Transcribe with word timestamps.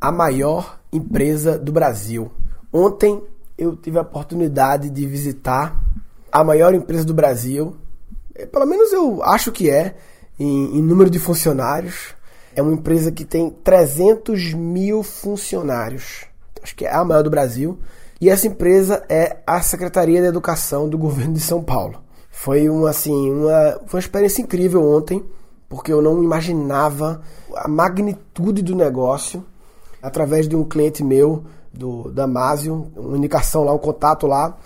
a 0.00 0.12
maior 0.12 0.78
empresa 0.92 1.58
do 1.58 1.72
Brasil. 1.72 2.30
Ontem 2.72 3.22
eu 3.56 3.76
tive 3.76 3.98
a 3.98 4.02
oportunidade 4.02 4.90
de 4.90 5.06
visitar 5.06 5.80
a 6.30 6.44
maior 6.44 6.74
empresa 6.74 7.04
do 7.04 7.14
Brasil. 7.14 7.76
É, 8.34 8.46
pelo 8.46 8.66
menos 8.66 8.92
eu 8.92 9.22
acho 9.22 9.50
que 9.50 9.70
é, 9.70 9.96
em, 10.38 10.78
em 10.78 10.82
número 10.82 11.10
de 11.10 11.18
funcionários. 11.18 12.14
É 12.54 12.62
uma 12.62 12.72
empresa 12.72 13.12
que 13.12 13.24
tem 13.24 13.50
300 13.50 14.54
mil 14.54 15.02
funcionários. 15.02 16.24
Acho 16.62 16.74
que 16.74 16.86
é 16.86 16.92
a 16.92 17.04
maior 17.04 17.22
do 17.22 17.30
Brasil. 17.30 17.78
E 18.20 18.30
essa 18.30 18.46
empresa 18.46 19.04
é 19.08 19.38
a 19.46 19.60
Secretaria 19.60 20.22
de 20.22 20.26
Educação 20.26 20.88
do 20.88 20.96
governo 20.96 21.34
de 21.34 21.40
São 21.40 21.62
Paulo. 21.62 22.02
Foi 22.30 22.68
uma, 22.68 22.90
assim, 22.90 23.30
uma, 23.30 23.80
foi 23.86 23.98
uma 23.98 24.04
experiência 24.04 24.42
incrível 24.42 24.82
ontem, 24.82 25.22
porque 25.68 25.92
eu 25.92 26.00
não 26.00 26.22
imaginava 26.22 27.20
a 27.54 27.68
magnitude 27.68 28.62
do 28.62 28.74
negócio 28.74 29.44
através 30.02 30.48
de 30.48 30.56
um 30.56 30.64
cliente 30.64 31.02
meu 31.02 31.44
do 31.72 32.10
Damásio, 32.10 32.90
uma 32.96 33.16
indicação 33.16 33.64
lá, 33.64 33.72
um 33.72 33.78
contato 33.78 34.26
lá 34.26 34.56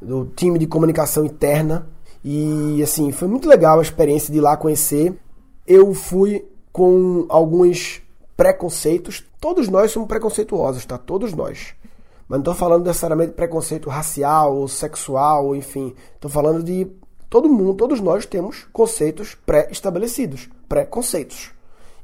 do 0.00 0.26
time 0.26 0.58
de 0.58 0.66
comunicação 0.66 1.24
interna. 1.24 1.86
E 2.24 2.82
assim, 2.82 3.10
foi 3.12 3.28
muito 3.28 3.48
legal 3.48 3.78
a 3.78 3.82
experiência 3.82 4.32
de 4.32 4.38
ir 4.38 4.42
lá 4.42 4.56
conhecer. 4.56 5.18
Eu 5.66 5.92
fui 5.94 6.46
com 6.72 7.26
alguns 7.28 8.02
preconceitos. 8.36 9.24
Todos 9.40 9.68
nós 9.68 9.90
somos 9.90 10.08
preconceituosos, 10.08 10.84
tá? 10.84 10.96
Todos 10.96 11.32
nós. 11.32 11.74
Mas 12.28 12.38
não 12.38 12.38
estou 12.38 12.54
falando 12.54 12.86
necessariamente 12.86 13.30
de 13.30 13.36
preconceito 13.36 13.90
racial 13.90 14.56
ou 14.56 14.68
sexual, 14.68 15.56
enfim. 15.56 15.94
Estou 16.14 16.30
falando 16.30 16.62
de 16.62 16.86
todo 17.28 17.48
mundo, 17.48 17.74
todos 17.74 18.00
nós 18.00 18.24
temos 18.26 18.66
conceitos 18.72 19.34
pré-estabelecidos, 19.34 20.48
preconceitos. 20.68 21.52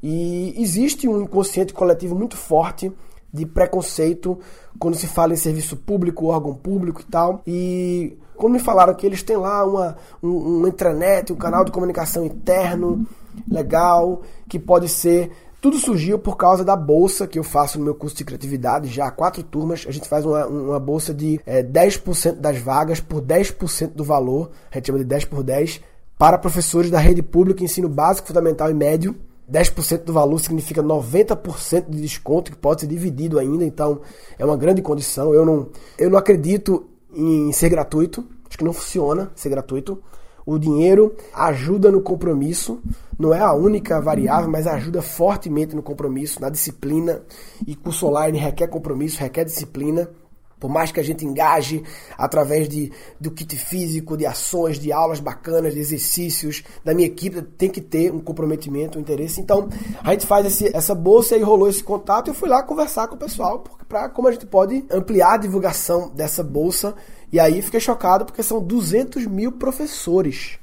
E 0.02 0.54
existe 0.58 1.08
um 1.08 1.22
inconsciente 1.22 1.72
coletivo 1.72 2.14
muito 2.14 2.36
forte 2.36 2.92
de 3.32 3.44
preconceito 3.44 4.38
quando 4.78 4.96
se 4.96 5.06
fala 5.06 5.32
em 5.32 5.36
serviço 5.36 5.76
público, 5.76 6.26
órgão 6.26 6.54
público 6.54 7.00
e 7.00 7.04
tal. 7.04 7.42
E 7.46 8.18
como 8.36 8.54
me 8.54 8.60
falaram 8.60 8.94
que 8.94 9.06
eles 9.06 9.22
têm 9.22 9.36
lá 9.36 9.64
uma, 9.64 9.96
um, 10.22 10.62
um 10.62 10.68
intranet, 10.68 11.32
um 11.32 11.36
canal 11.36 11.64
de 11.64 11.72
comunicação 11.72 12.24
interno 12.24 13.06
legal, 13.48 14.22
que 14.48 14.58
pode 14.58 14.88
ser 14.88 15.30
tudo 15.60 15.78
surgiu 15.78 16.18
por 16.18 16.36
causa 16.36 16.64
da 16.64 16.76
bolsa 16.76 17.26
que 17.26 17.38
eu 17.38 17.42
faço 17.42 17.78
no 17.78 17.84
meu 17.84 17.94
curso 17.94 18.14
de 18.14 18.24
criatividade, 18.24 18.88
já 18.88 19.06
há 19.06 19.10
quatro 19.10 19.42
turmas. 19.42 19.84
A 19.88 19.90
gente 19.90 20.08
faz 20.08 20.24
uma, 20.24 20.46
uma 20.46 20.78
bolsa 20.78 21.12
de 21.12 21.40
é, 21.44 21.62
10% 21.62 22.34
das 22.34 22.58
vagas 22.58 23.00
por 23.00 23.20
10% 23.20 23.88
do 23.88 24.04
valor, 24.04 24.50
a 24.70 24.76
gente 24.76 24.86
chama 24.86 24.98
de 25.00 25.04
10 25.04 25.24
por 25.24 25.42
10, 25.42 25.80
para 26.16 26.38
professores 26.38 26.90
da 26.90 26.98
rede 26.98 27.22
pública, 27.22 27.64
ensino 27.64 27.88
básico, 27.88 28.28
fundamental 28.28 28.70
e 28.70 28.74
médio. 28.74 29.16
10% 29.50 30.04
do 30.04 30.12
valor 30.12 30.38
significa 30.38 30.82
90% 30.82 31.88
de 31.88 32.00
desconto, 32.00 32.50
que 32.50 32.58
pode 32.58 32.80
ser 32.80 32.86
dividido 32.86 33.38
ainda, 33.38 33.64
então 33.64 34.00
é 34.38 34.44
uma 34.44 34.56
grande 34.56 34.82
condição. 34.82 35.32
Eu 35.32 35.46
não, 35.46 35.68
eu 35.98 36.10
não 36.10 36.18
acredito 36.18 36.88
em 37.14 37.52
ser 37.52 37.68
gratuito, 37.68 38.24
acho 38.48 38.58
que 38.58 38.64
não 38.64 38.72
funciona 38.72 39.30
ser 39.34 39.48
gratuito. 39.48 40.02
O 40.44 40.58
dinheiro 40.58 41.16
ajuda 41.34 41.90
no 41.90 42.00
compromisso, 42.00 42.80
não 43.18 43.34
é 43.34 43.40
a 43.40 43.52
única 43.52 44.00
variável, 44.00 44.48
mas 44.48 44.66
ajuda 44.66 45.02
fortemente 45.02 45.74
no 45.74 45.82
compromisso, 45.82 46.40
na 46.40 46.48
disciplina. 46.48 47.22
E 47.66 47.74
curso 47.74 48.06
online 48.06 48.38
requer 48.38 48.68
compromisso, 48.68 49.18
requer 49.18 49.44
disciplina. 49.44 50.08
Por 50.58 50.70
mais 50.70 50.90
que 50.90 50.98
a 50.98 51.02
gente 51.02 51.24
engaje 51.24 51.82
através 52.16 52.68
de, 52.68 52.90
do 53.20 53.30
kit 53.30 53.56
físico, 53.56 54.16
de 54.16 54.24
ações, 54.24 54.78
de 54.78 54.90
aulas 54.90 55.20
bacanas, 55.20 55.74
de 55.74 55.80
exercícios, 55.80 56.62
da 56.82 56.94
minha 56.94 57.06
equipe, 57.06 57.42
tem 57.42 57.68
que 57.68 57.80
ter 57.80 58.12
um 58.12 58.20
comprometimento, 58.20 58.98
um 58.98 59.00
interesse. 59.02 59.40
Então, 59.40 59.68
a 60.02 60.12
gente 60.12 60.26
faz 60.26 60.46
esse, 60.46 60.74
essa 60.74 60.94
bolsa 60.94 61.36
e 61.36 61.42
rolou 61.42 61.68
esse 61.68 61.84
contato. 61.84 62.28
Eu 62.28 62.34
fui 62.34 62.48
lá 62.48 62.62
conversar 62.62 63.06
com 63.08 63.16
o 63.16 63.18
pessoal 63.18 63.62
para 63.88 64.08
como 64.08 64.28
a 64.28 64.32
gente 64.32 64.46
pode 64.46 64.84
ampliar 64.90 65.34
a 65.34 65.38
divulgação 65.38 66.08
dessa 66.08 66.42
bolsa. 66.42 66.94
E 67.30 67.38
aí 67.38 67.60
fiquei 67.60 67.80
chocado 67.80 68.24
porque 68.24 68.42
são 68.42 68.62
200 68.62 69.26
mil 69.26 69.52
professores. 69.52 70.58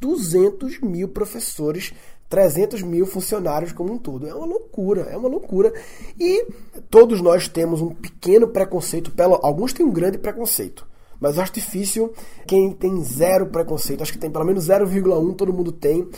200 0.00 0.80
mil 0.80 1.08
professores 1.08 1.92
300 2.28 2.82
mil 2.82 3.06
funcionários 3.06 3.72
como 3.72 3.92
um 3.92 3.98
todo. 3.98 4.26
É 4.26 4.34
uma 4.34 4.46
loucura, 4.46 5.02
é 5.02 5.16
uma 5.16 5.28
loucura. 5.28 5.72
E 6.18 6.46
todos 6.90 7.20
nós 7.20 7.48
temos 7.48 7.80
um 7.80 7.90
pequeno 7.90 8.48
preconceito, 8.48 9.10
pelo, 9.10 9.38
alguns 9.42 9.72
têm 9.72 9.86
um 9.86 9.92
grande 9.92 10.18
preconceito. 10.18 10.86
Mas 11.20 11.36
eu 11.36 11.42
acho 11.42 11.52
difícil 11.52 12.12
quem 12.46 12.72
tem 12.72 13.02
zero 13.02 13.46
preconceito. 13.46 14.02
Acho 14.02 14.12
que 14.12 14.18
tem 14.18 14.30
pelo 14.30 14.44
menos 14.44 14.68
0,1 14.68 15.34
todo 15.34 15.52
mundo 15.52 15.72
tem 15.72 16.08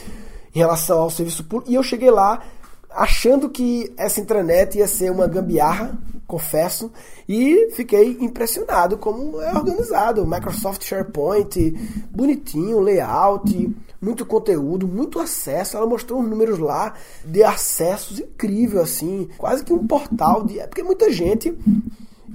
em 0.54 0.58
relação 0.58 0.98
ao 0.98 1.10
serviço 1.10 1.44
público. 1.44 1.70
E 1.70 1.74
eu 1.74 1.82
cheguei 1.82 2.10
lá 2.10 2.42
achando 2.90 3.48
que 3.48 3.92
essa 3.96 4.20
intranet 4.20 4.78
ia 4.78 4.88
ser 4.88 5.12
uma 5.12 5.26
gambiarra, 5.26 5.96
confesso, 6.26 6.90
e 7.28 7.70
fiquei 7.72 8.18
impressionado 8.20 8.96
como 8.98 9.40
é 9.40 9.52
organizado. 9.54 10.26
Microsoft 10.26 10.84
SharePoint, 10.84 11.56
bonitinho, 12.10 12.80
layout, 12.80 13.76
muito 14.00 14.24
conteúdo, 14.24 14.86
muito 14.86 15.18
acesso. 15.18 15.76
Ela 15.76 15.86
mostrou 15.86 16.20
uns 16.20 16.28
números 16.28 16.58
lá 16.58 16.94
de 17.24 17.42
acessos 17.42 18.20
incrível 18.20 18.82
assim, 18.82 19.28
quase 19.36 19.64
que 19.64 19.72
um 19.72 19.86
portal 19.86 20.44
de, 20.44 20.60
é 20.60 20.66
porque 20.66 20.82
muita 20.82 21.10
gente 21.12 21.56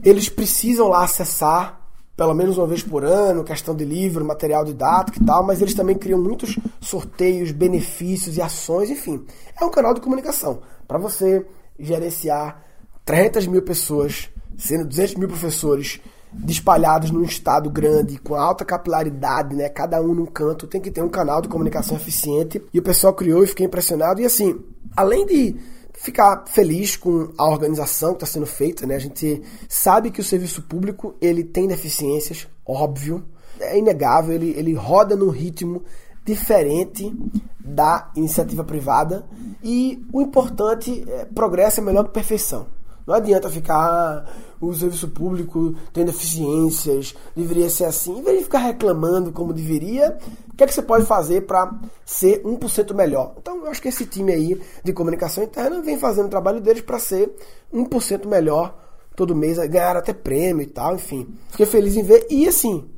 eles 0.03 0.29
precisam 0.29 0.87
lá 0.87 1.03
acessar 1.03 1.81
pelo 2.15 2.33
menos 2.33 2.57
uma 2.57 2.67
vez 2.67 2.83
por 2.83 3.03
ano, 3.03 3.43
questão 3.43 3.75
de 3.75 3.83
livro, 3.83 4.23
material 4.23 4.63
didático 4.63 5.21
e 5.21 5.25
tal, 5.25 5.43
mas 5.43 5.61
eles 5.61 5.73
também 5.73 5.97
criam 5.97 6.21
muitos 6.21 6.59
sorteios, 6.79 7.51
benefícios 7.51 8.37
e 8.37 8.41
ações, 8.41 8.89
enfim. 8.89 9.25
É 9.59 9.65
um 9.65 9.71
canal 9.71 9.95
de 9.95 10.01
comunicação 10.01 10.61
para 10.87 10.99
você 10.99 11.45
gerenciar 11.79 12.63
300 13.03 13.47
mil 13.47 13.63
pessoas, 13.63 14.29
sendo 14.57 14.85
200 14.85 15.15
mil 15.15 15.27
professores 15.27 15.99
espalhados 16.47 17.11
num 17.11 17.23
estado 17.23 17.69
grande, 17.69 18.17
com 18.17 18.35
alta 18.35 18.65
capilaridade, 18.65 19.55
né? 19.55 19.69
Cada 19.69 20.01
um 20.01 20.13
num 20.13 20.25
canto, 20.25 20.67
tem 20.67 20.81
que 20.81 20.91
ter 20.91 21.01
um 21.01 21.09
canal 21.09 21.41
de 21.41 21.47
comunicação 21.47 21.95
eficiente. 21.95 22.61
E 22.73 22.79
o 22.79 22.83
pessoal 22.83 23.13
criou 23.13 23.43
e 23.43 23.47
fiquei 23.47 23.65
impressionado. 23.65 24.21
E 24.21 24.25
assim, 24.25 24.59
além 24.95 25.25
de 25.25 25.55
ficar 25.93 26.43
feliz 26.47 26.95
com 26.95 27.31
a 27.37 27.47
organização 27.47 28.09
que 28.09 28.23
está 28.23 28.25
sendo 28.25 28.45
feita, 28.45 28.85
né? 28.85 28.95
A 28.95 28.99
gente 28.99 29.41
sabe 29.69 30.11
que 30.11 30.19
o 30.19 30.23
serviço 30.23 30.61
público 30.63 31.15
ele 31.21 31.43
tem 31.43 31.67
deficiências, 31.67 32.47
óbvio, 32.65 33.23
é 33.59 33.77
inegável, 33.77 34.33
ele, 34.33 34.53
ele 34.57 34.73
roda 34.73 35.15
num 35.15 35.29
ritmo 35.29 35.83
diferente 36.25 37.13
da 37.59 38.11
iniciativa 38.15 38.63
privada 38.63 39.25
e 39.63 40.05
o 40.11 40.21
importante 40.21 41.03
é 41.07 41.25
progresso 41.25 41.79
é 41.79 41.83
melhor 41.83 42.05
que 42.05 42.11
perfeição. 42.11 42.67
Não 43.05 43.15
adianta 43.15 43.49
ficar, 43.49 43.77
ah, 43.77 44.25
o 44.61 44.73
serviço 44.73 45.09
público 45.09 45.75
tem 45.91 46.05
deficiências, 46.05 47.13
deveria 47.35 47.69
ser 47.69 47.85
assim. 47.85 48.19
Em 48.19 48.21
vez 48.23 48.39
de 48.39 48.43
ficar 48.45 48.59
reclamando 48.59 49.31
como 49.31 49.53
deveria, 49.53 50.17
o 50.51 50.55
que 50.55 50.63
é 50.63 50.67
que 50.67 50.73
você 50.73 50.81
pode 50.81 51.05
fazer 51.05 51.45
para 51.45 51.73
ser 52.05 52.41
1% 52.43 52.93
melhor? 52.93 53.33
Então, 53.37 53.57
eu 53.57 53.67
acho 53.67 53.81
que 53.81 53.89
esse 53.89 54.05
time 54.05 54.31
aí 54.31 54.61
de 54.83 54.93
comunicação 54.93 55.43
interna 55.43 55.81
vem 55.81 55.97
fazendo 55.97 56.27
o 56.27 56.29
trabalho 56.29 56.61
deles 56.61 56.81
para 56.81 56.99
ser 56.99 57.33
1% 57.73 58.25
melhor 58.25 58.77
todo 59.15 59.35
mês, 59.35 59.57
ganhar 59.67 59.97
até 59.97 60.13
prêmio 60.13 60.63
e 60.63 60.67
tal, 60.67 60.95
enfim. 60.95 61.27
Fiquei 61.49 61.65
feliz 61.65 61.95
em 61.95 62.03
ver. 62.03 62.25
E 62.29 62.47
assim, 62.47 62.89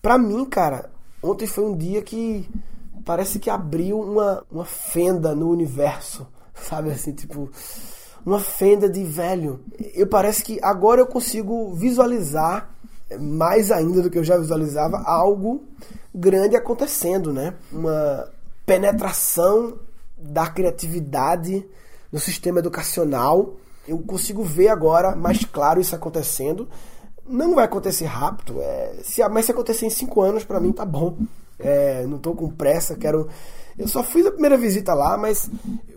para 0.00 0.18
mim, 0.18 0.44
cara, 0.44 0.90
ontem 1.22 1.46
foi 1.46 1.64
um 1.64 1.76
dia 1.76 2.02
que 2.02 2.48
parece 3.04 3.38
que 3.38 3.48
abriu 3.48 4.00
uma, 4.00 4.44
uma 4.50 4.64
fenda 4.64 5.34
no 5.34 5.50
universo, 5.50 6.26
sabe 6.54 6.90
assim, 6.90 7.12
tipo 7.12 7.50
uma 8.24 8.40
fenda 8.40 8.88
de 8.88 9.04
velho. 9.04 9.60
Eu 9.94 10.06
parece 10.06 10.42
que 10.42 10.58
agora 10.62 11.00
eu 11.00 11.06
consigo 11.06 11.74
visualizar 11.74 12.70
mais 13.20 13.70
ainda 13.70 14.02
do 14.02 14.10
que 14.10 14.18
eu 14.18 14.24
já 14.24 14.38
visualizava 14.38 15.02
algo 15.04 15.62
grande 16.14 16.56
acontecendo, 16.56 17.32
né? 17.32 17.54
Uma 17.70 18.28
penetração 18.64 19.78
da 20.16 20.46
criatividade 20.46 21.66
no 22.10 22.18
sistema 22.18 22.60
educacional. 22.60 23.54
Eu 23.86 23.98
consigo 23.98 24.42
ver 24.42 24.68
agora 24.68 25.16
mais 25.16 25.44
claro 25.44 25.80
isso 25.80 25.94
acontecendo. 25.94 26.68
Não 27.26 27.54
vai 27.54 27.64
acontecer 27.64 28.04
rápido, 28.04 28.60
é, 28.60 28.94
se, 29.02 29.26
mas 29.28 29.46
se 29.46 29.52
acontecer 29.52 29.86
em 29.86 29.90
cinco 29.90 30.20
anos, 30.20 30.44
para 30.44 30.60
mim 30.60 30.72
tá 30.72 30.84
bom. 30.84 31.16
É, 31.58 32.04
não 32.06 32.16
estou 32.16 32.34
com 32.34 32.50
pressa, 32.50 32.96
quero. 32.96 33.28
Eu 33.78 33.88
só 33.88 34.02
fiz 34.02 34.26
a 34.26 34.30
primeira 34.30 34.56
visita 34.56 34.92
lá, 34.94 35.16
mas 35.16 35.50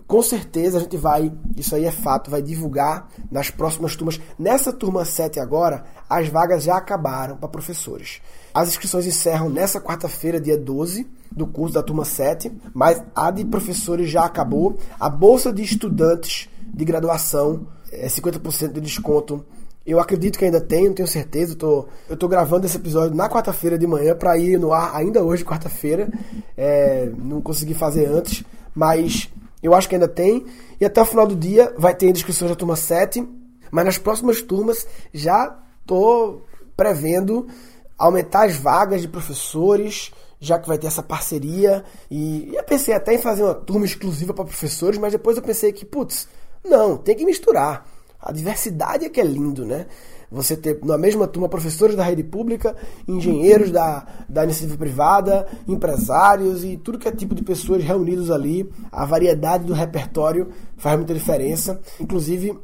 com 0.06 0.22
certeza 0.22 0.78
a 0.78 0.80
gente 0.80 0.96
vai, 0.96 1.32
isso 1.56 1.74
aí 1.74 1.84
é 1.84 1.90
fato, 1.90 2.30
vai 2.30 2.40
divulgar 2.40 3.08
nas 3.30 3.50
próximas 3.50 3.96
turmas. 3.96 4.20
Nessa 4.38 4.72
turma 4.72 5.04
7 5.04 5.40
agora, 5.40 5.84
as 6.08 6.28
vagas 6.28 6.64
já 6.64 6.76
acabaram 6.76 7.36
para 7.36 7.48
professores. 7.48 8.20
As 8.54 8.68
inscrições 8.68 9.06
encerram 9.06 9.50
nessa 9.50 9.80
quarta-feira, 9.80 10.40
dia 10.40 10.56
12, 10.56 11.06
do 11.30 11.46
curso 11.46 11.74
da 11.74 11.82
turma 11.82 12.04
7, 12.04 12.50
mas 12.72 13.02
a 13.14 13.30
de 13.30 13.44
professores 13.44 14.08
já 14.08 14.24
acabou. 14.24 14.78
A 14.98 15.10
bolsa 15.10 15.52
de 15.52 15.62
estudantes 15.62 16.48
de 16.72 16.84
graduação 16.84 17.66
é 17.92 18.06
50% 18.06 18.72
de 18.72 18.80
desconto 18.80 19.44
eu 19.86 20.00
acredito 20.00 20.38
que 20.38 20.44
ainda 20.44 20.60
tem, 20.60 20.86
não 20.86 20.94
tenho 20.94 21.06
certeza. 21.06 21.52
Eu 21.52 21.56
tô, 21.56 21.88
eu 22.10 22.16
tô 22.16 22.26
gravando 22.26 22.66
esse 22.66 22.76
episódio 22.76 23.16
na 23.16 23.28
quarta-feira 23.28 23.78
de 23.78 23.86
manhã 23.86 24.16
para 24.16 24.36
ir 24.36 24.58
no 24.58 24.72
ar 24.72 24.94
ainda 24.96 25.22
hoje, 25.22 25.44
quarta-feira. 25.44 26.08
É, 26.56 27.08
não 27.16 27.40
consegui 27.40 27.72
fazer 27.72 28.06
antes, 28.06 28.44
mas 28.74 29.30
eu 29.62 29.74
acho 29.74 29.88
que 29.88 29.94
ainda 29.94 30.08
tem. 30.08 30.44
E 30.80 30.84
até 30.84 31.00
o 31.00 31.06
final 31.06 31.26
do 31.26 31.36
dia 31.36 31.72
vai 31.78 31.94
ter 31.94 32.10
inscrições 32.10 32.50
da 32.50 32.56
turma 32.56 32.74
7. 32.74 33.26
Mas 33.70 33.84
nas 33.84 33.98
próximas 33.98 34.42
turmas 34.42 34.86
já 35.12 35.56
estou 35.82 36.44
prevendo 36.76 37.46
aumentar 37.96 38.46
as 38.46 38.56
vagas 38.56 39.00
de 39.00 39.08
professores, 39.08 40.12
já 40.38 40.58
que 40.58 40.68
vai 40.68 40.78
ter 40.78 40.88
essa 40.88 41.02
parceria. 41.02 41.84
E 42.10 42.52
eu 42.54 42.64
pensei 42.64 42.92
até 42.92 43.14
em 43.14 43.18
fazer 43.18 43.44
uma 43.44 43.54
turma 43.54 43.86
exclusiva 43.86 44.34
para 44.34 44.44
professores, 44.44 44.98
mas 44.98 45.12
depois 45.12 45.36
eu 45.36 45.42
pensei 45.42 45.72
que, 45.72 45.84
putz, 45.84 46.28
não, 46.64 46.96
tem 46.96 47.14
que 47.14 47.24
misturar. 47.24 47.86
A 48.20 48.32
diversidade 48.32 49.04
é 49.04 49.08
que 49.08 49.20
é 49.20 49.24
lindo, 49.24 49.64
né? 49.64 49.86
Você 50.30 50.56
ter 50.56 50.78
na 50.84 50.98
mesma 50.98 51.26
turma 51.26 51.48
professores 51.48 51.94
da 51.94 52.02
rede 52.02 52.24
pública, 52.24 52.74
engenheiros 53.06 53.70
da, 53.70 54.06
da 54.28 54.44
iniciativa 54.44 54.76
privada, 54.76 55.46
empresários 55.68 56.64
e 56.64 56.76
tudo 56.76 56.98
que 56.98 57.06
é 57.06 57.12
tipo 57.12 57.34
de 57.34 57.44
pessoas 57.44 57.84
reunidos 57.84 58.30
ali. 58.30 58.68
A 58.90 59.04
variedade 59.04 59.64
do 59.64 59.72
repertório 59.72 60.48
faz 60.76 60.96
muita 60.96 61.14
diferença. 61.14 61.80
Inclusive, 62.00 62.58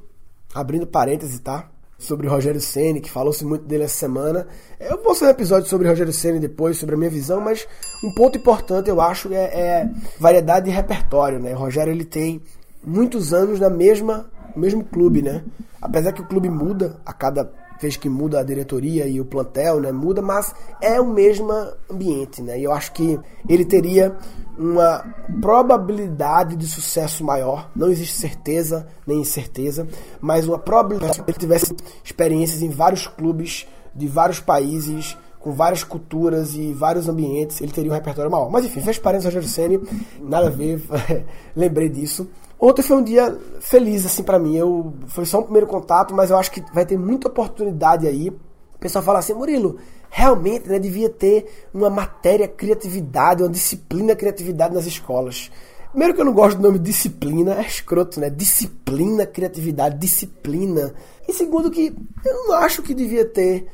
abrindo 0.53 0.87
parênteses, 0.87 1.39
tá? 1.39 1.69
Sobre 1.97 2.27
Rogério 2.27 2.61
Ceni, 2.61 3.01
que 3.01 3.09
falou-se 3.09 3.45
muito 3.45 3.65
dele 3.65 3.85
essa 3.85 3.95
semana. 3.95 4.49
Eu 4.81 5.01
vou 5.01 5.15
fazer 5.15 5.27
um 5.27 5.35
episódio 5.35 5.69
sobre 5.69 5.89
Rogério 5.89 6.13
Ceni 6.13 6.41
depois, 6.41 6.77
sobre 6.77 6.97
a 6.97 6.99
minha 6.99 7.11
visão, 7.11 7.41
mas 7.41 7.65
um 8.03 8.13
ponto 8.13 8.37
importante 8.37 8.91
eu 8.91 9.01
acho 9.01 9.33
é, 9.33 9.37
é 9.37 9.91
variedade 10.19 10.67
de 10.67 10.73
repertório, 10.73 11.39
né? 11.39 11.55
O 11.55 11.59
Rogério 11.59 11.93
ele 11.93 12.05
tem 12.05 12.43
muitos 12.85 13.33
anos 13.33 13.61
na 13.61 13.71
mesma 13.71 14.27
mesmo 14.57 14.85
clube, 14.85 15.23
né? 15.23 15.43
Apesar 15.81 16.13
que 16.13 16.21
o 16.21 16.27
clube 16.27 16.49
muda 16.49 17.01
a 17.05 17.13
cada 17.13 17.51
vez 17.81 17.97
que 17.97 18.09
muda 18.09 18.39
a 18.39 18.45
diretoria 18.45 19.09
e 19.09 19.21
o 19.21 19.25
plantel, 19.25 19.81
né? 19.81 19.91
Muda, 19.91 20.23
mas 20.23 20.55
é 20.81 21.01
o 21.01 21.07
mesmo 21.07 21.53
ambiente, 21.91 22.41
né? 22.41 22.59
E 22.59 22.65
eu 22.65 22.73
acho 22.73 22.93
que 22.93 23.19
ele 23.49 23.65
teria 23.65 24.17
uma 24.57 25.05
probabilidade 25.41 26.55
de 26.55 26.67
sucesso 26.67 27.25
maior. 27.25 27.71
Não 27.75 27.91
existe 27.91 28.15
certeza 28.15 28.87
nem 29.07 29.21
incerteza, 29.21 29.89
mas 30.21 30.47
uma 30.47 30.59
probabilidade 30.59 31.23
que 31.23 31.31
ele 31.31 31.39
tivesse 31.39 31.75
experiências 32.05 32.63
em 32.63 32.69
vários 32.69 33.07
clubes 33.07 33.67
de 33.95 34.07
vários 34.07 34.39
países 34.39 35.17
com 35.41 35.51
várias 35.51 35.83
culturas 35.83 36.55
e 36.55 36.73
vários 36.73 37.09
ambientes, 37.09 37.61
ele 37.61 37.73
teria 37.73 37.91
um 37.91 37.95
repertório 37.95 38.31
maior. 38.31 38.49
Mas 38.49 38.65
enfim, 38.65 38.81
fez 38.81 38.97
parênteses 38.97 39.35
Rogério 39.35 39.49
Ceni, 39.49 39.81
nada 40.21 40.47
a 40.47 40.51
ver, 40.51 40.81
lembrei 41.57 41.89
disso. 41.89 42.29
Ontem 42.65 42.81
foi 42.81 42.97
um 42.97 43.03
dia 43.03 43.37
feliz, 43.59 44.07
assim, 44.07 44.23
para 44.23 44.39
mim. 44.39 44.57
Eu, 44.57 44.95
foi 45.09 45.25
só 45.25 45.41
um 45.41 45.43
primeiro 45.43 45.67
contato, 45.67 46.15
mas 46.15 46.31
eu 46.31 46.39
acho 46.39 46.53
que 46.53 46.63
vai 46.73 46.87
ter 46.87 46.97
muita 46.97 47.27
oportunidade 47.27 48.07
aí. 48.07 48.29
O 48.29 48.79
pessoal 48.79 49.03
fala 49.03 49.19
assim, 49.19 49.35
Murilo, 49.35 49.79
realmente 50.09 50.69
né, 50.69 50.79
devia 50.79 51.11
ter 51.11 51.67
uma 51.75 51.91
matéria 51.91 52.47
criatividade, 52.47 53.43
uma 53.43 53.49
disciplina 53.49 54.15
criatividade 54.15 54.73
nas 54.73 54.87
escolas. 54.87 55.51
Primeiro 55.91 56.15
que 56.15 56.21
eu 56.21 56.25
não 56.25 56.33
gosto 56.33 56.57
do 56.57 56.63
nome 56.63 56.79
disciplina, 56.79 57.55
é 57.55 57.67
escroto, 57.67 58.21
né? 58.21 58.31
Disciplina, 58.31 59.27
criatividade, 59.27 59.99
disciplina. 59.99 60.95
E 61.29 61.33
segundo 61.33 61.69
que 61.69 61.93
eu 62.25 62.47
não 62.47 62.55
acho 62.55 62.81
que 62.81 62.95
devia 62.95 63.25
ter 63.25 63.67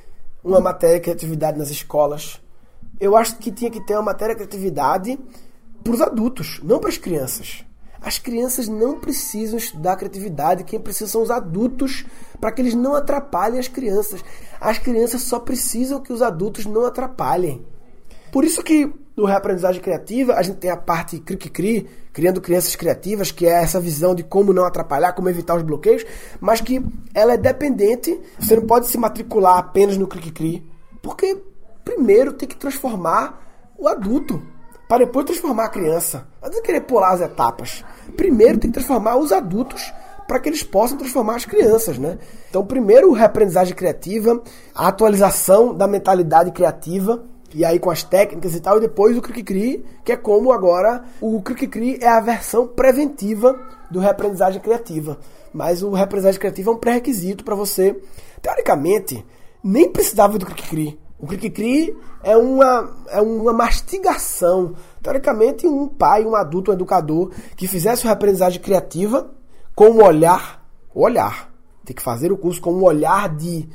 uma 0.43 0.61
matéria 0.61 0.99
criatividade 0.99 1.59
nas 1.59 1.69
escolas. 1.69 2.41
Eu 2.99 3.19
acho 3.19 3.37
que 3.37 3.53
tinha 3.53 3.71
que 3.71 3.85
ter 3.85 3.93
uma 3.93 4.03
matéria 4.03 4.35
criatividade 4.35 5.19
para 5.85 5.93
os 5.93 6.01
adultos, 6.01 6.59
não 6.65 6.79
para 6.81 6.89
as 6.89 6.97
crianças. 6.97 7.68
As 8.01 8.19
crianças 8.19 8.69
não 8.69 8.99
precisam 8.99 9.59
estudar 9.59 9.97
criatividade, 9.97 10.65
quem 10.65 10.79
precisa 10.79 11.11
são 11.11 11.23
os 11.23 11.31
adultos, 11.31 12.05
para 12.41 12.53
que 12.53 12.63
eles 12.63 12.75
não 12.75 12.95
atrapalhem 12.95 13.59
as 13.59 13.69
crianças. 13.69 14.25
As 14.61 14.79
crianças 14.79 15.23
só 15.23 15.41
precisam 15.41 16.01
que 16.01 16.13
os 16.13 16.23
adultos 16.23 16.65
não 16.65 16.85
atrapalhem. 16.85 17.65
Por 18.31 18.45
isso 18.45 18.63
que 18.63 18.93
no 19.17 19.25
reaprendizagem 19.25 19.83
criativa 19.83 20.35
a 20.35 20.43
gente 20.43 20.59
tem 20.59 20.71
a 20.71 20.77
parte 20.77 21.19
cri-cri, 21.19 21.89
criando 22.13 22.41
crianças 22.41 22.77
criativas, 22.77 23.33
que 23.33 23.47
é 23.47 23.63
essa 23.63 23.81
visão 23.81 24.15
de 24.15 24.23
como 24.23 24.53
não 24.53 24.65
atrapalhar, 24.65 25.13
como 25.13 25.29
evitar 25.29 25.57
os 25.57 25.63
bloqueios, 25.63 26.05
mas 26.41 26.61
que 26.61 26.81
ela 27.13 27.33
é 27.33 27.37
dependente, 27.37 28.19
você 28.39 28.55
não 28.55 28.67
pode 28.67 28.87
se 28.87 28.97
matricular 28.97 29.59
apenas 29.59 29.97
no 29.97 30.07
cri-cri, 30.07 30.65
porque 31.03 31.43
primeiro 31.85 32.33
tem 32.33 32.49
que 32.49 32.57
transformar 32.57 33.43
o 33.77 33.89
adulto 33.89 34.41
para 34.89 35.05
depois 35.05 35.27
transformar 35.27 35.67
a 35.67 35.69
criança. 35.69 36.27
Não 36.41 36.49
adianta 36.49 36.67
querer 36.67 36.81
pular 36.81 37.13
as 37.13 37.21
etapas. 37.21 37.85
Primeiro 38.17 38.59
tem 38.59 38.71
que 38.71 38.75
transformar 38.75 39.17
os 39.17 39.31
adultos 39.31 39.93
para 40.27 40.41
que 40.41 40.49
eles 40.49 40.63
possam 40.63 40.99
transformar 40.99 41.37
as 41.37 41.45
crianças, 41.45 41.99
né? 41.99 42.19
Então, 42.51 42.65
primeiro, 42.65 43.13
reaprendizagem 43.13 43.75
criativa, 43.75 44.43
a 44.75 44.89
atualização 44.89 45.75
da 45.75 45.87
mentalidade 45.87 46.53
criativa, 46.53 47.25
e 47.55 47.65
aí 47.65 47.79
com 47.79 47.91
as 47.91 48.03
técnicas 48.03 48.55
e 48.55 48.61
tal, 48.61 48.77
e 48.77 48.83
depois 48.83 49.17
o 49.17 49.23
Cri-Cri, 49.23 49.85
que 50.05 50.13
é 50.13 50.17
como 50.17 50.53
agora 50.53 51.03
o 51.19 51.41
Cri-Cri 51.41 51.99
é 52.03 52.09
a 52.09 52.21
versão 52.21 52.67
preventiva 52.67 53.59
do 53.91 54.01
reaprendizagem 54.01 54.61
criativa. 54.61 55.19
Mas 55.53 55.83
o 55.83 55.93
reaprendizagem 55.93 56.41
criativa 56.41 56.71
é 56.71 56.75
um 56.75 56.79
pré-requisito 56.79 57.43
para 57.43 57.55
você. 57.55 57.99
Teoricamente, 58.43 59.25
nem 59.65 59.91
precisava 59.91 60.39
do 60.39 60.45
Cri-Cri. 60.45 60.99
O 61.19 61.27
cri-cri 61.27 61.97
é 62.23 62.37
uma, 62.37 62.97
é 63.09 63.21
uma 63.21 63.53
mastigação. 63.53 64.75
Teoricamente, 65.03 65.67
um 65.67 65.89
pai, 65.89 66.25
um 66.25 66.37
adulto, 66.37 66.71
um 66.71 66.75
educador 66.75 67.33
que 67.57 67.67
fizesse 67.67 68.05
uma 68.05 68.13
aprendizagem 68.13 68.61
criativa 68.61 69.31
com 69.75 69.91
um 69.91 70.03
olhar, 70.03 70.65
olhar, 70.95 71.51
tem 71.85 71.95
que 71.95 72.03
fazer 72.03 72.31
o 72.31 72.37
curso 72.37 72.61
com 72.61 72.73
um 72.73 72.83
olhar 72.83 73.35
de 73.35 73.69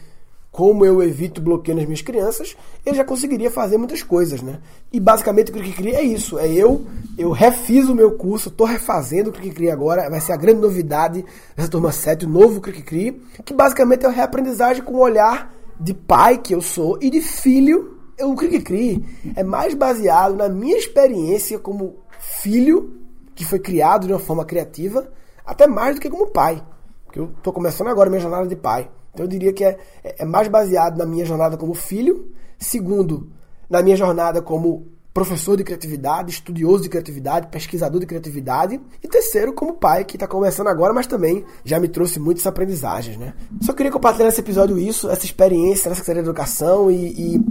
como 0.54 0.86
eu 0.86 1.02
evito 1.02 1.42
bloqueio 1.42 1.76
nas 1.76 1.86
minhas 1.86 2.04
crianças, 2.04 2.56
ele 2.86 2.96
já 2.96 3.04
conseguiria 3.04 3.50
fazer 3.50 3.76
muitas 3.76 4.04
coisas, 4.04 4.40
né? 4.40 4.60
E 4.92 5.00
basicamente 5.00 5.50
o 5.50 5.54
Cri 5.56 5.96
é 5.96 6.04
isso, 6.04 6.38
é 6.38 6.48
eu, 6.48 6.86
eu 7.18 7.32
refiz 7.32 7.90
o 7.90 7.96
meu 7.96 8.12
curso, 8.12 8.50
estou 8.50 8.68
refazendo 8.68 9.32
o 9.32 9.34
Cri 9.34 9.72
agora, 9.72 10.08
vai 10.12 10.22
ser 10.22 10.32
a 10.32 10.38
grande 10.38 10.62
novidade 10.62 11.26
dessa 11.58 11.70
turma 11.70 11.92
7, 11.92 12.26
o 12.26 12.30
novo 12.30 12.62
Cri 12.62 13.20
que 13.44 13.52
basicamente 13.52 14.06
é 14.06 14.08
a 14.08 14.12
reaprendizagem 14.12 14.84
com 14.84 14.94
um 14.94 15.00
olhar 15.00 15.52
de 15.80 15.94
pai 15.94 16.38
que 16.38 16.54
eu 16.54 16.62
sou 16.62 16.98
e 17.02 17.10
de 17.10 17.22
filho, 17.22 18.00
o 18.22 18.36
Cri 18.36 18.62
Cri 18.62 19.06
é 19.36 19.44
mais 19.44 19.74
baseado 19.74 20.36
na 20.36 20.48
minha 20.48 20.78
experiência 20.78 21.60
como 21.60 21.98
filho 22.20 23.02
que 23.36 23.44
foi 23.44 23.60
criado 23.60 24.08
de 24.08 24.14
uma 24.14 24.20
forma 24.20 24.46
criativa, 24.46 25.12
até 25.46 25.68
mais 25.68 25.96
do 25.96 26.02
que 26.02 26.10
como 26.10 26.32
pai. 26.32 26.64
Porque 27.06 27.20
eu 27.20 27.32
estou 27.38 27.52
começando 27.52 27.88
agora 27.88 28.10
minha 28.10 28.22
jornada 28.22 28.48
de 28.48 28.56
pai. 28.56 28.90
Então 29.14 29.26
eu 29.26 29.30
diria 29.30 29.54
que 29.54 29.64
é, 29.64 29.78
é 30.04 30.26
mais 30.26 30.48
baseado 30.48 30.98
na 30.98 31.06
minha 31.06 31.26
jornada 31.26 31.58
como 31.58 31.74
filho, 31.74 32.32
segundo, 32.58 33.32
na 33.70 33.82
minha 33.82 33.96
jornada 33.96 34.42
como 34.42 34.88
professor 35.14 35.56
de 35.56 35.64
criatividade, 35.64 36.32
estudioso 36.32 36.84
de 36.84 36.90
criatividade, 36.90 37.48
pesquisador 37.48 38.00
de 38.00 38.06
criatividade. 38.08 38.82
E 39.02 39.08
terceiro, 39.08 39.54
como 39.54 39.74
pai, 39.74 40.04
que 40.04 40.16
está 40.16 40.28
começando 40.28 40.68
agora, 40.68 40.94
mas 40.94 41.06
também 41.06 41.46
já 41.64 41.80
me 41.80 41.88
trouxe 41.88 42.20
muitas 42.20 42.48
aprendizagens, 42.48 43.18
né? 43.18 43.34
Só 43.62 43.74
queria 43.74 43.92
compartilhar 43.92 44.26
nesse 44.26 44.42
episódio 44.42 44.78
isso, 44.78 45.10
essa 45.10 45.26
experiência 45.26 45.90
na 45.90 45.96
Secretaria 45.96 46.24
de 46.24 46.30
Educação 46.30 46.90
e, 46.90 47.36
e 47.36 47.42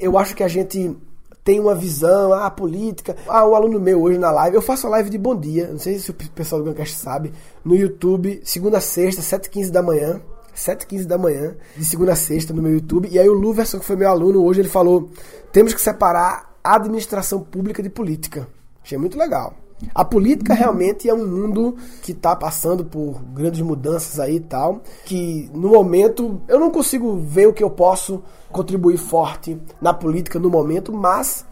eu 0.00 0.16
acho 0.16 0.34
que 0.34 0.42
a 0.42 0.48
gente 0.48 0.96
tem 1.44 1.60
uma 1.60 1.74
visão, 1.74 2.32
ah, 2.32 2.50
política. 2.50 3.16
Ah, 3.28 3.46
um 3.46 3.54
aluno 3.54 3.78
meu 3.78 4.00
hoje 4.00 4.18
na 4.18 4.30
live, 4.30 4.56
eu 4.56 4.62
faço 4.62 4.86
a 4.86 4.90
live 4.90 5.10
de 5.10 5.18
bom 5.18 5.36
dia, 5.36 5.68
não 5.68 5.78
sei 5.78 5.98
se 5.98 6.10
o 6.10 6.14
pessoal 6.14 6.62
do 6.62 6.70
Gancast 6.70 6.96
sabe, 6.96 7.32
no 7.64 7.76
YouTube, 7.76 8.40
segunda 8.44 8.78
a 8.78 8.80
sexta, 8.80 9.20
7h15 9.20 9.70
da 9.70 9.82
manhã. 9.82 10.20
7h15 10.56 11.06
da 11.06 11.16
manhã, 11.16 11.54
de 11.76 11.84
segunda 11.84 12.12
a 12.12 12.16
sexta, 12.16 12.52
no 12.52 12.60
meu 12.60 12.72
YouTube. 12.72 13.08
E 13.10 13.18
aí 13.18 13.28
o 13.28 13.32
Luverson, 13.32 13.78
que 13.78 13.84
foi 13.84 13.94
meu 13.94 14.10
aluno 14.10 14.44
hoje, 14.44 14.60
ele 14.60 14.68
falou: 14.68 15.08
temos 15.52 15.72
que 15.72 15.80
separar 15.80 16.49
administração 16.62 17.40
pública 17.40 17.82
de 17.82 17.90
política. 17.90 18.48
Achei 18.82 18.98
muito 18.98 19.18
legal. 19.18 19.54
A 19.94 20.04
política 20.04 20.52
realmente 20.52 21.08
é 21.08 21.14
um 21.14 21.26
mundo 21.26 21.76
que 22.02 22.12
está 22.12 22.36
passando 22.36 22.84
por 22.84 23.22
grandes 23.32 23.60
mudanças 23.60 24.20
aí 24.20 24.36
e 24.36 24.40
tal, 24.40 24.82
que 25.04 25.50
no 25.54 25.70
momento 25.70 26.42
eu 26.48 26.60
não 26.60 26.70
consigo 26.70 27.16
ver 27.16 27.46
o 27.46 27.52
que 27.52 27.64
eu 27.64 27.70
posso 27.70 28.22
contribuir 28.50 28.98
forte 28.98 29.60
na 29.80 29.94
política 29.94 30.38
no 30.38 30.50
momento, 30.50 30.92
mas 30.92 31.46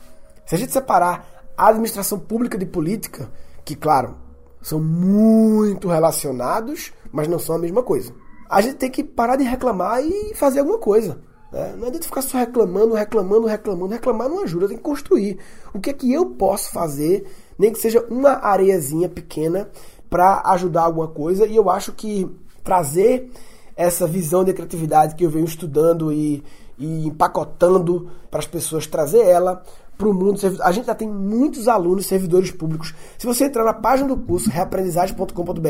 se 0.44 0.54
a 0.54 0.58
gente 0.58 0.72
separar 0.72 1.26
a 1.56 1.68
administração 1.68 2.18
pública 2.18 2.58
de 2.58 2.66
política, 2.66 3.30
que 3.64 3.74
claro, 3.74 4.16
são 4.60 4.78
muito 4.80 5.88
relacionados, 5.88 6.92
mas 7.10 7.28
não 7.28 7.38
são 7.38 7.56
a 7.56 7.58
mesma 7.58 7.82
coisa. 7.82 8.12
A 8.48 8.60
gente 8.60 8.76
tem 8.76 8.90
que 8.90 9.04
parar 9.04 9.36
de 9.36 9.44
reclamar 9.44 10.02
e 10.02 10.34
fazer 10.34 10.60
alguma 10.60 10.78
coisa. 10.78 11.18
É, 11.52 11.72
não 11.76 11.88
adianta 11.88 12.06
ficar 12.06 12.22
só 12.22 12.38
reclamando, 12.38 12.94
reclamando, 12.94 13.46
reclamando. 13.46 13.94
Reclamar 13.94 14.28
não 14.28 14.42
ajuda, 14.42 14.68
tem 14.68 14.76
que 14.76 14.82
construir. 14.82 15.38
O 15.72 15.80
que 15.80 15.90
é 15.90 15.92
que 15.92 16.12
eu 16.12 16.26
posso 16.26 16.70
fazer, 16.70 17.26
nem 17.58 17.72
que 17.72 17.78
seja 17.78 18.04
uma 18.10 18.32
areiazinha 18.32 19.08
pequena, 19.08 19.68
para 20.10 20.42
ajudar 20.46 20.82
alguma 20.82 21.08
coisa. 21.08 21.46
E 21.46 21.56
eu 21.56 21.70
acho 21.70 21.92
que 21.92 22.30
trazer 22.62 23.30
essa 23.76 24.06
visão 24.06 24.44
de 24.44 24.52
criatividade 24.52 25.14
que 25.14 25.24
eu 25.24 25.30
venho 25.30 25.44
estudando 25.44 26.12
e, 26.12 26.42
e 26.76 27.06
empacotando 27.06 28.10
para 28.30 28.40
as 28.40 28.46
pessoas, 28.46 28.86
trazer 28.86 29.24
ela 29.24 29.62
para 29.98 30.08
o 30.08 30.14
mundo. 30.14 30.40
A 30.62 30.72
gente 30.72 30.86
já 30.86 30.94
tem 30.94 31.06
muitos 31.08 31.68
alunos 31.68 32.06
servidores 32.06 32.52
públicos. 32.52 32.94
Se 33.18 33.26
você 33.26 33.46
entrar 33.46 33.64
na 33.64 33.74
página 33.74 34.08
do 34.08 34.16
curso 34.16 34.48
reaprendizagem.com.br, 34.48 35.68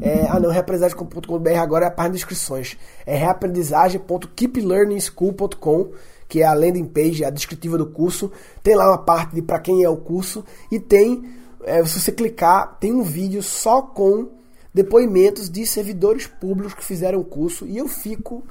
é, 0.00 0.26
ah 0.30 0.40
não, 0.40 0.50
reaprendizagem.com.br 0.50 1.58
agora 1.58 1.86
é 1.86 1.88
a 1.88 1.90
página 1.90 2.14
de 2.14 2.20
inscrições. 2.20 2.78
É 3.04 3.16
reaprendizagem.keeplearningschool.com 3.16 5.90
que 6.26 6.40
é 6.40 6.46
a 6.46 6.54
landing 6.54 6.86
page, 6.86 7.22
a 7.24 7.30
descritiva 7.30 7.76
do 7.76 7.86
curso. 7.86 8.30
Tem 8.62 8.74
lá 8.74 8.88
uma 8.88 8.98
parte 8.98 9.34
de 9.34 9.42
para 9.42 9.60
quem 9.60 9.82
é 9.82 9.88
o 9.88 9.96
curso 9.96 10.44
e 10.70 10.78
tem, 10.80 11.24
é, 11.64 11.84
se 11.84 12.00
você 12.00 12.12
clicar, 12.12 12.78
tem 12.80 12.92
um 12.92 13.02
vídeo 13.02 13.42
só 13.42 13.82
com 13.82 14.28
depoimentos 14.72 15.50
de 15.50 15.66
servidores 15.66 16.26
públicos 16.26 16.72
que 16.74 16.84
fizeram 16.84 17.20
o 17.20 17.24
curso 17.24 17.66
e 17.66 17.76
eu 17.78 17.86
fico 17.86 18.44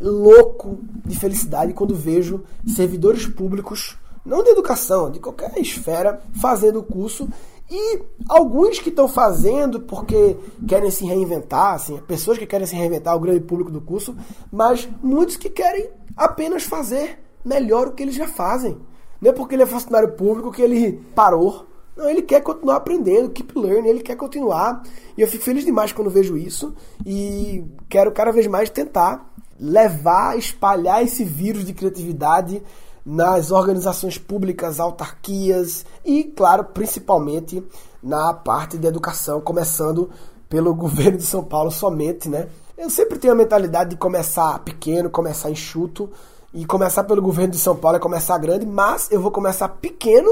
louco 0.00 0.78
de 1.04 1.18
felicidade 1.18 1.72
quando 1.72 1.94
vejo 1.94 2.44
servidores 2.66 3.26
públicos, 3.26 3.96
não 4.26 4.42
de 4.42 4.50
educação, 4.50 5.10
de 5.10 5.20
qualquer 5.20 5.56
esfera, 5.58 6.20
fazendo 6.40 6.80
o 6.80 6.82
curso 6.82 7.28
e 7.70 8.00
alguns 8.28 8.78
que 8.78 8.90
estão 8.90 9.08
fazendo 9.08 9.80
porque 9.80 10.36
querem 10.68 10.90
se 10.90 11.04
reinventar, 11.04 11.74
assim, 11.74 11.98
pessoas 12.06 12.38
que 12.38 12.46
querem 12.46 12.66
se 12.66 12.76
reinventar, 12.76 13.16
o 13.16 13.20
grande 13.20 13.40
público 13.40 13.72
do 13.72 13.80
curso, 13.80 14.14
mas 14.52 14.88
muitos 15.02 15.36
que 15.36 15.50
querem 15.50 15.90
apenas 16.16 16.62
fazer 16.62 17.18
melhor 17.44 17.88
o 17.88 17.92
que 17.92 18.02
eles 18.02 18.14
já 18.14 18.28
fazem. 18.28 18.78
Não 19.20 19.30
é 19.30 19.32
porque 19.32 19.54
ele 19.54 19.64
é 19.64 19.66
funcionário 19.66 20.12
público 20.12 20.52
que 20.52 20.62
ele 20.62 21.00
parou. 21.14 21.66
Não, 21.96 22.08
ele 22.08 22.22
quer 22.22 22.42
continuar 22.42 22.76
aprendendo, 22.76 23.30
keep 23.30 23.58
learning, 23.58 23.88
ele 23.88 24.02
quer 24.02 24.16
continuar. 24.16 24.82
E 25.16 25.22
eu 25.22 25.26
fico 25.26 25.42
feliz 25.42 25.64
demais 25.64 25.92
quando 25.92 26.10
vejo 26.10 26.36
isso. 26.36 26.74
E 27.04 27.64
quero 27.88 28.12
cada 28.12 28.30
vez 28.30 28.46
mais 28.46 28.68
tentar 28.68 29.32
levar, 29.58 30.38
espalhar 30.38 31.02
esse 31.02 31.24
vírus 31.24 31.64
de 31.64 31.72
criatividade 31.72 32.62
nas 33.06 33.52
organizações 33.52 34.18
públicas, 34.18 34.80
autarquias 34.80 35.86
e, 36.04 36.24
claro, 36.24 36.64
principalmente 36.64 37.62
na 38.02 38.34
parte 38.34 38.76
de 38.76 38.86
educação, 38.86 39.40
começando 39.40 40.10
pelo 40.48 40.74
governo 40.76 41.16
de 41.16 41.24
São 41.24 41.44
Paulo 41.44 41.70
somente, 41.70 42.28
né? 42.28 42.48
Eu 42.76 42.90
sempre 42.90 43.18
tenho 43.18 43.32
a 43.32 43.36
mentalidade 43.36 43.90
de 43.90 43.96
começar 43.96 44.58
pequeno, 44.58 45.08
começar 45.08 45.50
enxuto, 45.50 46.10
e 46.56 46.64
começar 46.64 47.04
pelo 47.04 47.20
governo 47.20 47.52
de 47.52 47.58
São 47.58 47.76
Paulo 47.76 47.98
é 47.98 48.00
começar 48.00 48.38
grande, 48.38 48.64
mas 48.64 49.10
eu 49.10 49.20
vou 49.20 49.30
começar 49.30 49.68
pequeno 49.68 50.30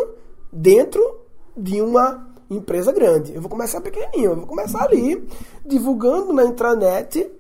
dentro 0.51 1.03
de 1.55 1.83
uma 1.83 2.27
empresa 2.51 2.91
grande. 2.93 3.35
Eu 3.35 3.43
vou 3.43 3.51
começar 3.51 3.79
pequenininho, 3.83 4.31
eu 4.31 4.37
vou 4.37 4.47
começar 4.47 4.85
ali 4.85 5.23
divulgando 5.67 6.33
na 6.33 6.45
intranet. 6.45 7.31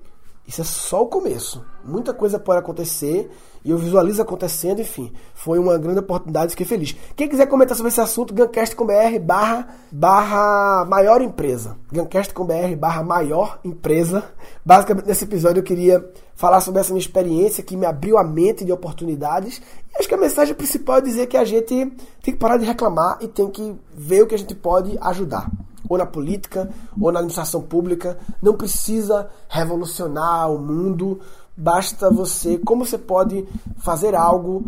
Isso 0.47 0.61
é 0.61 0.64
só 0.64 1.03
o 1.03 1.07
começo. 1.07 1.64
Muita 1.83 2.12
coisa 2.12 2.38
pode 2.38 2.59
acontecer 2.59 3.31
e 3.64 3.71
eu 3.71 3.78
visualizo 3.78 4.21
acontecendo, 4.21 4.80
enfim. 4.80 5.11
Foi 5.35 5.59
uma 5.59 5.78
grande 5.78 6.00
oportunidade, 6.00 6.50
fiquei 6.50 6.66
feliz. 6.66 6.94
Quem 7.16 7.28
quiser 7.28 7.47
comentar 7.47 7.75
sobre 7.75 7.90
esse 7.90 8.00
assunto, 8.00 8.35
gancast.com.br 8.35 9.18
barra, 9.23 9.68
barra 9.90 10.85
maior 10.85 11.23
empresa. 11.23 11.76
gancast.com.br 11.90 12.76
barra 12.78 13.02
maior 13.02 13.59
empresa. 13.64 14.23
Basicamente, 14.64 15.06
nesse 15.06 15.25
episódio 15.25 15.61
eu 15.61 15.64
queria 15.64 16.04
falar 16.35 16.61
sobre 16.61 16.80
essa 16.80 16.92
minha 16.92 17.00
experiência 17.00 17.64
que 17.64 17.76
me 17.76 17.87
abriu 17.87 18.18
a 18.18 18.25
mente 18.25 18.64
de 18.64 18.73
oportunidades. 18.73 19.62
E 19.94 19.99
acho 19.99 20.09
que 20.09 20.14
a 20.14 20.18
mensagem 20.18 20.54
principal 20.54 20.99
é 20.99 21.00
dizer 21.00 21.26
que 21.26 21.37
a 21.37 21.44
gente 21.44 21.66
tem 21.66 22.35
que 22.35 22.37
parar 22.37 22.59
de 22.59 22.66
reclamar 22.66 23.16
e 23.23 23.28
tem 23.28 23.49
que 23.50 23.75
ver 23.94 24.23
o 24.23 24.26
que 24.26 24.35
a 24.35 24.38
gente 24.38 24.54
pode 24.54 24.99
ajudar 25.00 25.50
ou 25.88 25.99
na 25.99 26.06
política, 26.06 26.68
ou 26.99 27.12
na 27.12 27.18
administração 27.18 27.62
pública. 27.62 28.18
Não 28.40 28.54
precisa 28.54 29.28
revolucionar 29.49 30.50
o 30.50 30.59
mundo, 30.59 31.21
basta 31.57 32.11
você, 32.11 32.59
como 32.59 32.85
você 32.85 32.99
pode 32.99 33.47
fazer 33.79 34.15
algo 34.15 34.65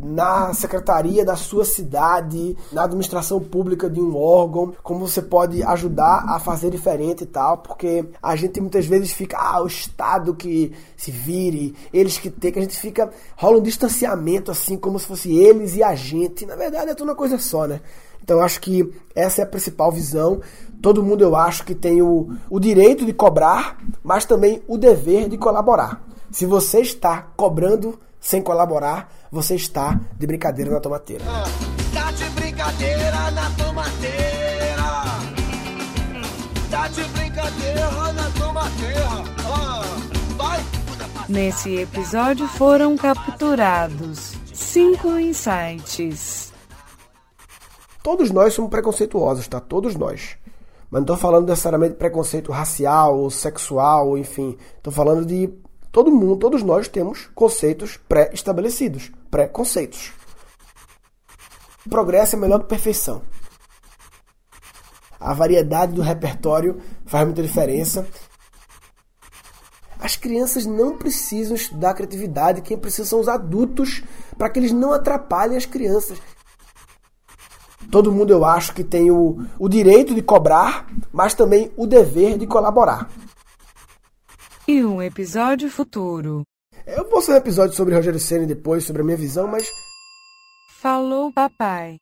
na 0.00 0.54
secretaria 0.54 1.24
da 1.24 1.34
sua 1.34 1.64
cidade, 1.64 2.56
na 2.72 2.84
administração 2.84 3.40
pública 3.40 3.90
de 3.90 4.00
um 4.00 4.16
órgão, 4.16 4.72
como 4.82 5.06
você 5.06 5.20
pode 5.20 5.62
ajudar 5.62 6.24
a 6.28 6.38
fazer 6.38 6.70
diferente 6.70 7.24
e 7.24 7.26
tal, 7.26 7.58
porque 7.58 8.04
a 8.22 8.36
gente 8.36 8.60
muitas 8.60 8.86
vezes 8.86 9.12
fica, 9.12 9.36
ah, 9.36 9.62
o 9.62 9.66
Estado 9.66 10.34
que 10.34 10.72
se 10.96 11.10
vire, 11.10 11.74
eles 11.92 12.16
que 12.16 12.30
tem, 12.30 12.52
que 12.52 12.58
a 12.58 12.62
gente 12.62 12.78
fica, 12.78 13.10
rola 13.36 13.58
um 13.58 13.62
distanciamento 13.62 14.50
assim, 14.50 14.76
como 14.76 14.98
se 14.98 15.06
fosse 15.06 15.36
eles 15.36 15.76
e 15.76 15.82
a 15.82 15.94
gente, 15.94 16.46
na 16.46 16.54
verdade 16.54 16.90
é 16.90 16.94
tudo 16.94 17.08
uma 17.08 17.16
coisa 17.16 17.38
só, 17.38 17.66
né? 17.66 17.80
Então 18.22 18.40
acho 18.40 18.60
que 18.60 18.92
essa 19.14 19.40
é 19.40 19.44
a 19.44 19.48
principal 19.48 19.90
visão. 19.90 20.40
Todo 20.82 21.02
mundo 21.02 21.22
eu 21.22 21.34
acho 21.34 21.64
que 21.64 21.74
tem 21.74 22.02
o, 22.02 22.28
o 22.50 22.60
direito 22.60 23.06
de 23.06 23.12
cobrar, 23.12 23.78
mas 24.04 24.26
também 24.26 24.62
o 24.68 24.76
dever 24.76 25.28
de 25.28 25.38
colaborar. 25.38 26.02
Se 26.30 26.44
você 26.44 26.80
está 26.80 27.22
cobrando 27.36 27.98
sem 28.20 28.42
colaborar, 28.42 29.12
você 29.30 29.54
está 29.54 29.98
de 30.16 30.26
brincadeira 30.26 30.70
na 30.70 30.80
tomateira. 30.80 31.24
Ah, 31.26 31.44
tá 31.94 32.12
de 32.12 32.24
brincadeira 32.30 33.30
na 33.30 33.50
tomateira. 33.50 34.82
Tá 36.70 36.88
de 36.88 37.04
brincadeira 37.04 38.12
na 38.12 38.30
tomateira. 38.38 39.08
Ah, 39.46 39.82
vai. 40.36 40.64
Nesse 41.28 41.76
episódio 41.76 42.46
foram 42.48 42.96
capturados 42.96 44.38
cinco 44.52 45.18
insights. 45.18 46.52
Todos 48.02 48.30
nós 48.30 48.52
somos 48.52 48.70
preconceituosos, 48.70 49.48
tá? 49.48 49.60
Todos 49.60 49.96
nós. 49.96 50.36
Mas 50.90 51.00
não 51.00 51.04
estou 51.04 51.16
falando 51.16 51.48
necessariamente 51.48 51.92
de 51.92 51.98
preconceito 51.98 52.52
racial 52.52 53.18
ou 53.18 53.30
sexual, 53.30 54.16
enfim. 54.16 54.56
Estou 54.76 54.92
falando 54.92 55.24
de 55.26 55.50
Todo 55.90 56.10
mundo, 56.10 56.36
todos 56.36 56.62
nós 56.62 56.86
temos 56.86 57.30
conceitos 57.34 57.98
pré-estabelecidos, 58.08 59.10
pré-conceitos. 59.30 60.12
Progresso 61.88 62.36
é 62.36 62.38
melhor 62.38 62.60
que 62.60 62.66
perfeição. 62.66 63.22
A 65.18 65.32
variedade 65.32 65.94
do 65.94 66.02
repertório 66.02 66.80
faz 67.06 67.24
muita 67.24 67.42
diferença. 67.42 68.06
As 69.98 70.14
crianças 70.14 70.66
não 70.66 70.96
precisam 70.96 71.56
estudar 71.56 71.94
criatividade, 71.94 72.62
quem 72.62 72.78
precisa 72.78 73.08
são 73.08 73.20
os 73.20 73.26
adultos, 73.26 74.02
para 74.36 74.48
que 74.48 74.58
eles 74.60 74.72
não 74.72 74.92
atrapalhem 74.92 75.56
as 75.56 75.66
crianças. 75.66 76.18
Todo 77.90 78.12
mundo, 78.12 78.30
eu 78.30 78.44
acho, 78.44 78.74
que 78.74 78.84
tem 78.84 79.10
o, 79.10 79.44
o 79.58 79.68
direito 79.68 80.14
de 80.14 80.22
cobrar, 80.22 80.86
mas 81.10 81.34
também 81.34 81.72
o 81.76 81.86
dever 81.86 82.36
de 82.36 82.46
colaborar 82.46 83.08
e 84.68 84.84
um 84.84 85.00
episódio 85.00 85.70
futuro. 85.70 86.42
Eu 86.86 87.08
vou 87.08 87.22
fazer 87.22 87.32
um 87.32 87.36
episódio 87.36 87.74
sobre 87.74 87.94
Rogério 87.94 88.20
Senna 88.20 88.46
depois, 88.46 88.84
sobre 88.84 89.00
a 89.00 89.04
minha 89.04 89.16
visão, 89.16 89.48
mas. 89.48 89.66
Falou, 90.78 91.32
papai. 91.32 91.96